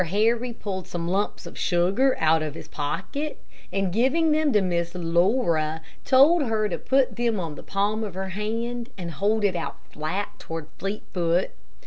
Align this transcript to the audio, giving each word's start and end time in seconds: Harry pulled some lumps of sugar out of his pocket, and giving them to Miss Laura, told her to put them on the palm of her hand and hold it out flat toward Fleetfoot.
Harry 0.05 0.51
pulled 0.51 0.87
some 0.87 1.07
lumps 1.07 1.45
of 1.45 1.55
sugar 1.55 2.17
out 2.19 2.41
of 2.41 2.55
his 2.55 2.67
pocket, 2.67 3.39
and 3.71 3.93
giving 3.93 4.31
them 4.31 4.51
to 4.51 4.59
Miss 4.59 4.95
Laura, 4.95 5.79
told 6.05 6.41
her 6.47 6.67
to 6.67 6.79
put 6.79 7.17
them 7.17 7.39
on 7.39 7.53
the 7.53 7.61
palm 7.61 8.03
of 8.03 8.15
her 8.15 8.29
hand 8.29 8.89
and 8.97 9.11
hold 9.11 9.43
it 9.43 9.55
out 9.55 9.75
flat 9.91 10.29
toward 10.39 10.69
Fleetfoot. 10.79 11.51